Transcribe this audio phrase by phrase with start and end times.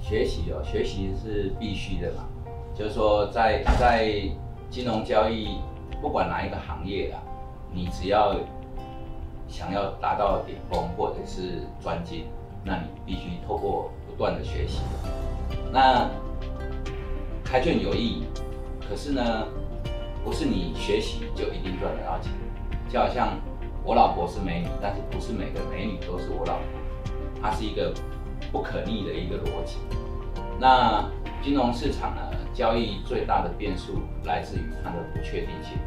[0.00, 2.24] 学习哦，学习是必须的嘛。
[2.74, 4.08] 就是说，在在
[4.70, 5.58] 金融交易，
[6.00, 7.20] 不管哪一个行业啊，
[7.72, 8.36] 你只要
[9.48, 12.26] 想要达到顶峰或者是专精，
[12.64, 14.80] 那你必须透过不断的学习。
[15.72, 16.08] 那
[17.44, 18.24] 开卷有益，
[18.88, 19.46] 可是呢，
[20.24, 22.30] 不是你学习就一定赚得到钱。
[22.88, 23.36] 就好像
[23.84, 26.62] 我老婆是美女，但是不是每个美女都是我老婆，
[27.42, 27.92] 她是一个
[28.52, 29.76] 不可逆的一个逻辑。
[30.60, 31.08] 那
[31.42, 35.78] 金融市场呢，交易最大的变数来自于它的不确定性。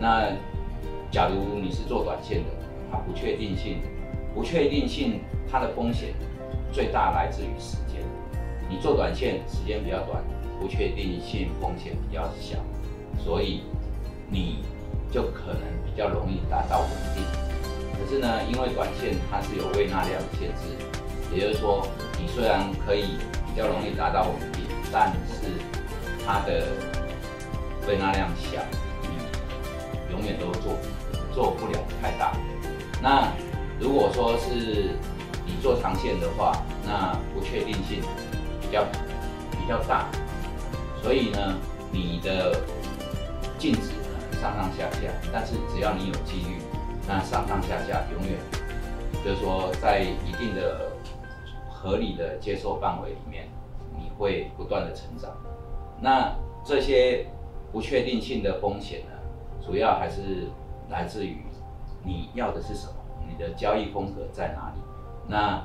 [0.00, 0.30] 那
[1.10, 2.50] 假如你是做短线的，
[2.90, 3.80] 它不确定性，
[4.34, 6.14] 不确定性它的风险
[6.72, 8.02] 最大来自于时间。
[8.68, 10.22] 你做短线时间比较短，
[10.60, 12.58] 不确定性风险比较小，
[13.18, 13.62] 所以
[14.28, 14.64] 你
[15.10, 17.22] 就可能比较容易达到稳定。
[17.98, 20.76] 可是呢，因为短线它是有未纳量限制，
[21.32, 21.86] 也就是说，
[22.18, 25.50] 你虽然可以比较容易达到稳定，但是
[26.24, 26.66] 它的
[27.86, 28.60] 未纳量小，
[29.02, 30.78] 你永远都做
[31.34, 32.32] 做不了太大。
[33.02, 33.28] 那
[33.78, 34.90] 如果说是
[35.44, 36.52] 你做长线的话，
[36.84, 38.00] 那不确定性
[38.60, 38.84] 比较
[39.50, 40.06] 比较大，
[41.02, 41.54] 所以呢，
[41.92, 42.58] 你的
[43.58, 46.60] 净值呢上上下下，但是只要你有纪律，
[47.06, 48.38] 那上上下下永远
[49.24, 50.90] 就是说在一定的
[51.86, 53.46] 合理的接受范围里面，
[53.96, 55.30] 你会不断的成长。
[56.00, 56.34] 那
[56.64, 57.28] 这些
[57.70, 59.12] 不确定性的风险呢，
[59.64, 60.48] 主要还是
[60.90, 61.44] 来自于
[62.02, 62.94] 你要的是什么，
[63.28, 64.80] 你的交易风格在哪里。
[65.28, 65.64] 那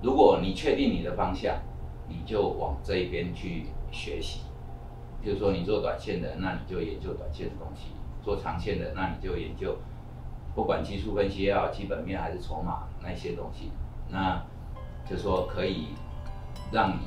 [0.00, 1.58] 如果你确定你的方向，
[2.08, 4.40] 你就往这一边去学习。
[5.20, 7.90] 比如说你做短线的，那你就研究短线的东西；
[8.24, 9.76] 做长线的，那你就研究
[10.54, 13.70] 不管技术分析也好，基本面还是筹码那些东西。
[14.08, 14.42] 那
[15.08, 15.88] 就说可以
[16.70, 17.00] 让你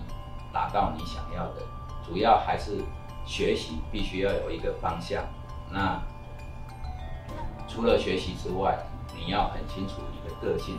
[0.52, 1.62] 达到你想要的，
[2.06, 2.82] 主要还是
[3.26, 5.24] 学习必须要有一个方向。
[5.72, 6.02] 那
[7.68, 8.78] 除了学习之外，
[9.16, 10.78] 你要很清楚你的个性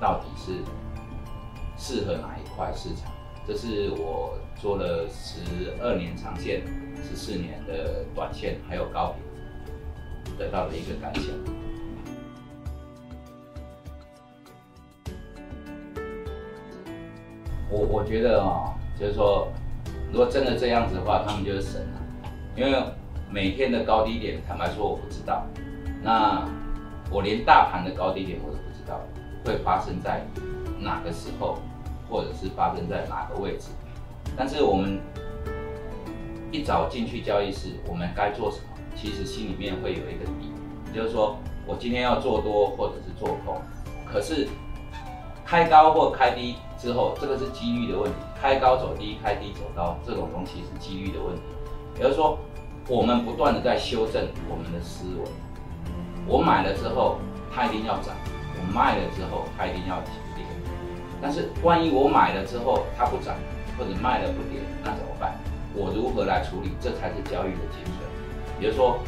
[0.00, 0.64] 到底是
[1.76, 3.10] 适合哪一块市场。
[3.46, 6.62] 这是我做了十二年长线、
[6.96, 11.24] 十四年的短线，还有高频得到的一个感想。
[17.70, 19.48] 我我觉得哦，就是说，
[20.10, 22.00] 如果真的这样子的话，他们就是神了。
[22.56, 22.82] 因为
[23.30, 25.44] 每天的高低点，坦白说我不知道。
[26.02, 26.44] 那
[27.10, 29.00] 我连大盘的高低点我都不知道，
[29.44, 30.22] 会发生在
[30.80, 31.58] 哪个时候，
[32.08, 33.68] 或者是发生在哪个位置。
[34.36, 34.98] 但是我们
[36.50, 38.64] 一早进去交易室，我们该做什么？
[38.96, 40.52] 其实心里面会有一个底，
[40.94, 41.36] 就是说
[41.66, 43.60] 我今天要做多或者是做空。
[44.10, 44.48] 可是
[45.44, 48.16] 开高或开低之后，这个是几率的问题。
[48.40, 51.42] 开高走低，开低走高，这种东西是几率的问题。
[51.96, 52.38] 也就是说，
[52.88, 55.30] 我们不断的在修正我们的思维。
[56.26, 57.18] 我买了之后，
[57.52, 58.14] 它一定要涨；
[58.54, 60.12] 我卖了之后，它一定要跌。
[61.20, 63.34] 但是万一我买了之后它不涨，
[63.76, 65.34] 或者卖了不跌，那怎么办？
[65.74, 66.70] 我如何来处理？
[66.80, 68.62] 这才是交易的精髓。
[68.62, 69.00] 也就是说，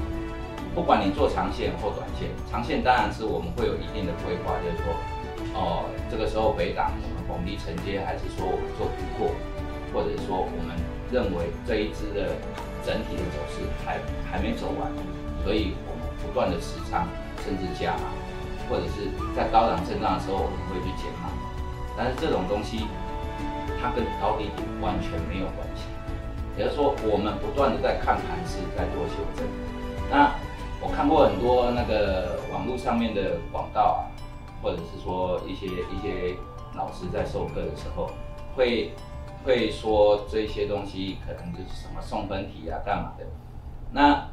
[0.74, 4.90] 不管你做长线或短线，长线当然是我们会有一定的规划，就是说，
[5.54, 9.30] 哦，这个时候北档我们逢低承接，还是说我们做突破，
[9.92, 10.76] 或者说我们
[11.10, 12.34] 认为这一支的
[12.86, 13.98] 整体的走势还
[14.30, 14.90] 还没走完，
[15.42, 17.06] 所以我们不断的持仓，
[17.42, 18.14] 甚至加码，
[18.70, 21.28] 或者是在高档震荡的时候我们会去减码。
[21.98, 22.86] 但是这种东西，
[23.82, 25.84] 它跟高低点完全没有关系。
[26.58, 29.46] 也就是说，我们不断的在看盘势，在做修正。
[30.10, 30.32] 那
[30.80, 34.09] 我看过很多那个网络上面的广告啊，
[34.62, 36.36] 或者是说一些一些
[36.74, 38.10] 老师在授课的时候，
[38.54, 38.92] 会
[39.44, 43.26] 会说这些东西可能就是什么送分题啊，干嘛的？
[43.92, 44.28] 那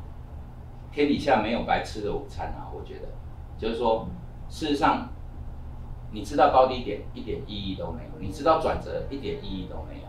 [0.92, 3.08] 天底下没有白吃的午餐啊，我觉得，
[3.58, 4.08] 就是说，
[4.50, 5.10] 事实上，
[6.12, 10.08] 你知道高低点一点意义都没有，你知道转折一点意义都没有，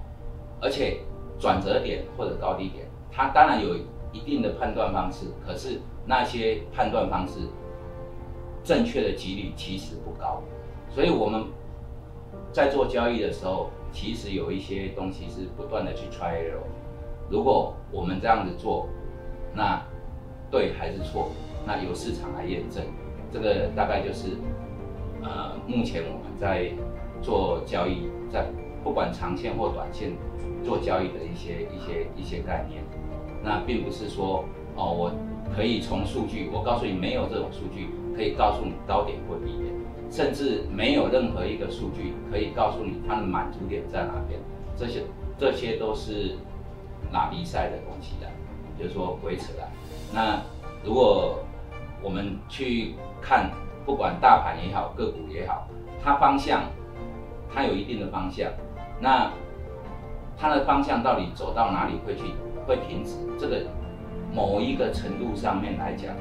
[0.61, 1.01] 而且。
[1.41, 3.77] 转折点或者高低点，它当然有
[4.11, 7.49] 一定的判断方式，可是那些判断方式
[8.69, 10.43] 正确的几率其实不高，
[10.95, 11.47] 所以我们
[12.53, 16.61] 在做交易的时候，其实有一些东西是不断的去 try error。
[17.31, 18.87] 如果我们这样子做，
[19.55, 19.83] 那
[20.51, 21.31] 对还是错？
[21.67, 22.85] 那由市场来验证。
[23.33, 24.37] 这个大概就是
[25.23, 26.71] 呃，目前我们在
[27.23, 28.45] 做交易，在
[28.89, 30.13] 不管长线或短线。
[30.65, 32.83] 做交易的一些一些一些概念，
[33.45, 34.45] 那并不是说
[34.75, 35.13] 哦，我
[35.55, 39.73] 可以从数据，我告诉你没有这种数据可以告诉你高点或低点，
[40.11, 44.41] 甚至没有任何一个数据可以告诉你它的满足点在哪边，
[44.77, 45.05] 这些
[45.39, 46.37] 这些都是
[47.13, 48.27] 拉比赛的东西的，
[48.77, 49.63] 就是说鬼扯的。
[50.13, 50.43] 那
[50.85, 51.39] 如果
[52.03, 53.49] 我们去看，
[53.87, 55.69] 不管大盘也好，个股也好，
[56.03, 56.65] 它方向
[57.55, 58.51] 它有一定的方向，
[59.01, 59.31] 那
[60.37, 62.23] 它的方向到底走到哪里会去
[62.67, 63.15] 会停止？
[63.39, 63.63] 这个
[64.33, 66.15] 某一个程度上面来讲，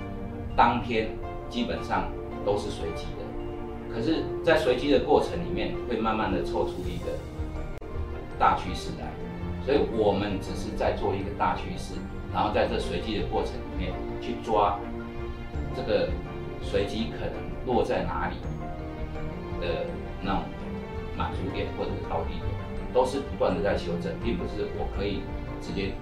[0.55, 1.09] 当天
[1.49, 2.09] 基本上
[2.45, 7.11] 都是随机的，可是，在随机的过程里面，会慢慢的凑出一个
[8.39, 9.07] 大趋势来，
[9.65, 11.95] 所以我们只是在做一个大趋势，
[12.33, 14.79] 然后在这随机的过程里面去抓
[15.75, 16.09] 这个
[16.61, 17.33] 随机可能
[17.65, 18.35] 落在哪里
[19.59, 19.85] 的
[20.21, 20.43] 那种
[21.17, 22.45] 满足点或者是高低点，
[22.93, 25.21] 都是不断的在修正，并不是我可以
[25.59, 25.93] 直接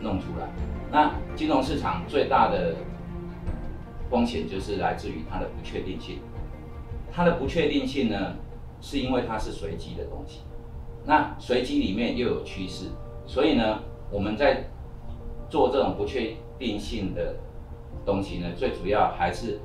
[0.00, 0.48] 弄出来。
[0.90, 2.74] 那金融市场最大的
[4.10, 6.20] 风险就是来自于它的不确定性。
[7.12, 8.34] 它的不确定性呢，
[8.80, 10.40] 是因为它是随机的东西。
[11.04, 12.86] 那随机里面又有趋势，
[13.26, 13.80] 所以呢，
[14.10, 14.64] 我们在
[15.48, 17.36] 做这种不确定性的
[18.04, 19.60] 东西呢，最主要还是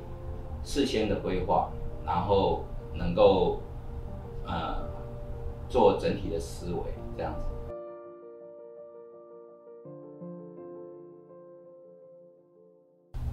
[0.62, 1.70] 事先的规划，
[2.04, 2.64] 然后
[2.94, 3.62] 能够
[4.46, 4.86] 呃
[5.70, 6.82] 做整体的思维
[7.16, 7.40] 这样子。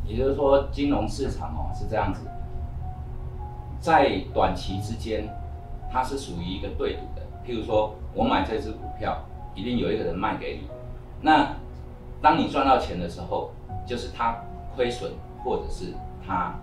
[0.05, 2.21] 也就是说，金融市场哦是这样子，
[3.81, 5.27] 在短期之间，
[5.91, 7.21] 它是属于一个对赌的。
[7.45, 9.21] 譬如说，我买这只股票，
[9.53, 10.69] 一定有一个人卖给你。
[11.21, 11.53] 那
[12.21, 13.51] 当你赚到钱的时候，
[13.85, 14.41] 就是他
[14.75, 15.11] 亏损，
[15.43, 15.93] 或者是
[16.25, 16.55] 他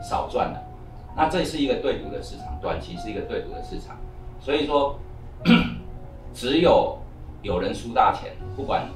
[0.00, 0.62] 少赚了。
[1.16, 3.96] 那这是一个对赌的市场，短期是一个对赌的市场。
[4.40, 4.98] 所以说，
[6.32, 6.98] 只有
[7.42, 8.88] 有人输大钱，不管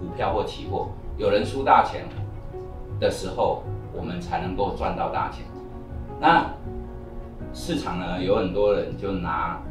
[0.00, 2.04] 股票或期货，有人输大钱。
[3.00, 3.62] 的时候，
[3.94, 5.44] 我们才能够赚到大钱。
[6.20, 6.50] 那
[7.54, 9.62] 市场呢，有很多人就拿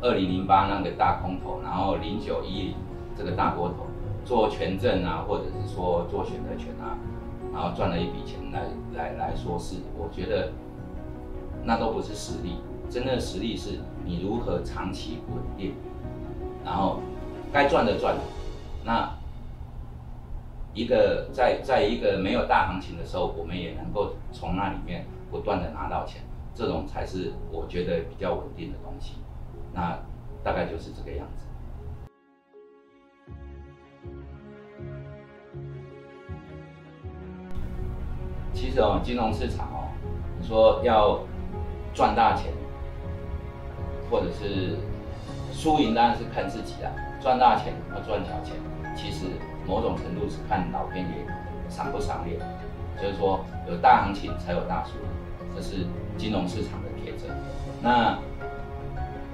[0.00, 2.74] 二零零八那个大空头，然后零九一零
[3.18, 3.86] 这个大多头
[4.24, 6.94] 做权证啊，或者是说做选择权啊，
[7.52, 8.62] 然后赚了一笔钱来
[8.94, 10.52] 来来说是，我觉得
[11.64, 12.58] 那都不是实力。
[12.88, 15.74] 真正的实力是你如何长期稳定，
[16.64, 17.00] 然后
[17.52, 18.16] 该赚的赚，
[18.84, 19.10] 那。
[20.74, 26.20] 一个在在一个没有大行情的时候，我们也能够从那里面不断的拿到钱，
[26.54, 29.14] 这种才是我觉得比较稳定的东西。
[29.72, 29.98] 那
[30.44, 31.46] 大概就是这个样子。
[38.52, 39.88] 其实哦，金融市场哦，
[40.38, 41.20] 你说要
[41.94, 42.52] 赚大钱，
[44.10, 44.76] 或者是
[45.52, 46.90] 输赢当然是看自己啦。
[47.20, 48.54] 赚大钱和赚小钱，
[48.96, 49.26] 其实。
[49.68, 51.26] 某种程度是看老天爷
[51.68, 52.38] 赏不赏脸，
[53.02, 55.08] 就是说有大行情才有大输赢，
[55.56, 55.84] 这是
[56.16, 57.26] 金融市场的铁则。
[57.82, 58.16] 那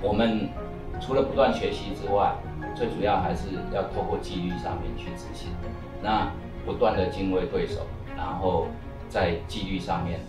[0.01, 0.49] 我们
[1.03, 2.35] 除了不断学习之外，
[2.75, 5.51] 最主要还是要透过纪律上面去执行。
[6.03, 6.33] 那
[6.65, 7.81] 不断的敬畏对手，
[8.17, 8.69] 然后
[9.11, 10.21] 在纪律上面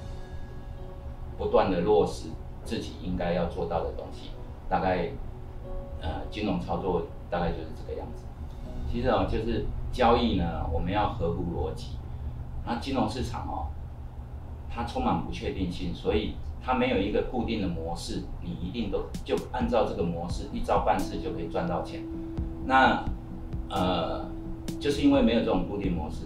[1.37, 2.27] 不断的落实
[2.65, 4.31] 自己应该要做到的东西。
[4.73, 5.07] 大概
[6.01, 8.23] 呃，金融操作大概就是这个样子。
[8.91, 11.89] 其实哦，就是交易呢，我们要合乎逻辑。
[12.65, 13.69] 那金融市场哦，
[14.73, 22.01] 它充满不确定性，所以它没有一个固定的模式，你一定都就按照这个模式一招半式就可以赚到钱。
[22.65, 23.05] 那
[23.69, 24.25] 呃，
[24.79, 26.25] 就是因为没有这种固定模式，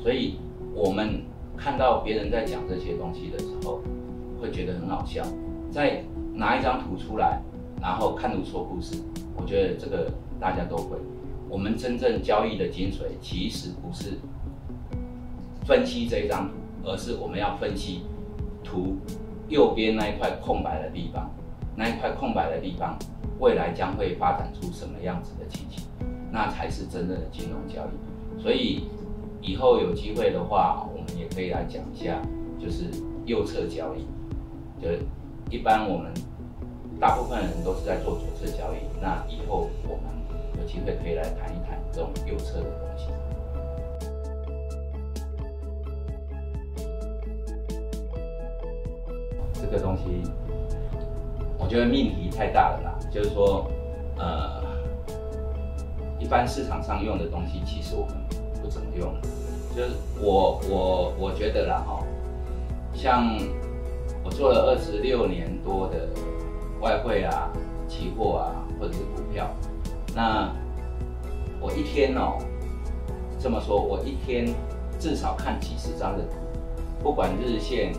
[0.00, 0.38] 所以
[0.72, 1.24] 我们
[1.56, 3.80] 看到别人在讲这些东西的时候，
[4.40, 5.24] 会觉得很好笑。
[5.72, 6.04] 再
[6.34, 7.40] 拿一张图出来，
[7.80, 9.02] 然后看图说故事，
[9.36, 10.96] 我觉得这个大家都会。
[11.48, 14.18] 我们真正交易的精髓，其实不是
[15.64, 18.02] 分析这一张图，而是我们要分析
[18.62, 18.96] 图
[19.48, 21.28] 右边那一块空白的地方，
[21.74, 22.96] 那一块空白的地方，
[23.40, 25.84] 未来将会发展出什么样子的情形，
[26.30, 28.40] 那才是真正的金融交易。
[28.40, 28.84] 所以
[29.40, 32.22] 以后有机会的话，我们也可以来讲一下，
[32.60, 32.84] 就是
[33.24, 34.06] 右侧交易。
[34.80, 35.00] 就是
[35.50, 36.12] 一般我们
[37.00, 40.04] 大部分人都是在做左侧交易，那以后我们。
[40.58, 43.06] 有机会可以来谈一谈这种右侧的东西。
[49.54, 50.02] 这个东西，
[51.56, 52.98] 我觉得命题太大了啦。
[53.10, 53.70] 就是说，
[54.18, 54.62] 呃，
[56.18, 58.14] 一般市场上用的东西，其实我们
[58.60, 59.14] 不怎么用。
[59.74, 62.04] 就是我我我觉得啦，哈，
[62.92, 63.34] 像
[64.22, 66.06] 我做了二十六年多的
[66.80, 67.50] 外汇啊、
[67.88, 69.50] 期货啊，或者是股票。
[70.14, 70.50] 那
[71.60, 72.38] 我一天哦，
[73.38, 74.54] 这么说，我一天
[74.98, 76.36] 至少看几十张的图，
[77.02, 77.92] 不管日线、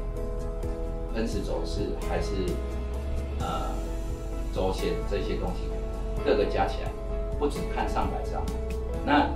[1.13, 2.31] 分时走势还是
[3.39, 3.69] 呃
[4.53, 5.69] 周线这些东西，
[6.25, 6.91] 各个加起来
[7.38, 8.41] 不止看上百张。
[9.05, 9.29] 那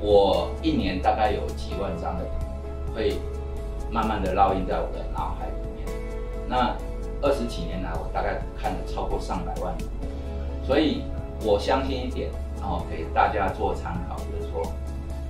[0.00, 2.24] 我一年大概有几万张的
[2.94, 3.16] 会
[3.90, 5.86] 慢慢的烙印在我的脑海里面。
[6.48, 6.76] 那
[7.22, 9.72] 二十几年来，我大概看了超过上百万，
[10.66, 11.02] 所以
[11.44, 12.28] 我相信一点，
[12.60, 14.72] 然后给大家做参考，就是说，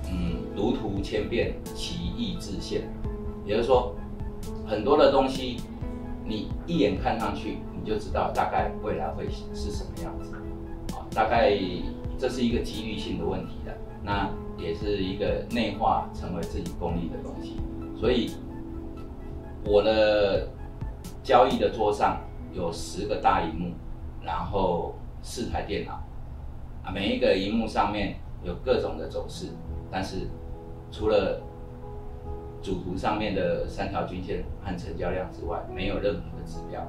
[0.09, 2.81] 嗯，如图千变，其义自现，
[3.45, 3.93] 也就是说，
[4.65, 5.57] 很多的东西，
[6.25, 10.35] 你一眼看上去，你就知道大概未来会是什么样子，
[10.95, 11.55] 啊，大概
[12.17, 17.61] 这是一个几率性的问题的，那也是一个内化成为自己功力的东西，
[17.99, 18.31] 所以
[19.63, 20.47] 我的。
[21.23, 22.19] 交易的桌上
[22.51, 23.71] 有十个大荧幕，
[24.21, 25.93] 然后四台电脑，
[26.83, 29.47] 啊，每一个荧幕上面有各种的走势，
[29.89, 30.27] 但是
[30.91, 31.41] 除了
[32.61, 36.85] 主图上面的三条均线和成交量之外，没有任何的指标。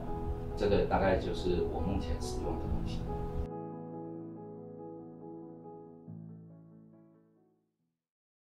[0.57, 3.01] 这个大概就是我目前使用的东西。